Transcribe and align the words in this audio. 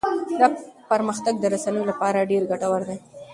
دا 0.39 0.47
پرمختګ 0.91 1.33
د 1.39 1.45
رسنيو 1.53 1.89
لپاره 1.91 2.27
ډېر 2.31 2.43
ګټور 2.51 2.81
دی. 2.89 2.97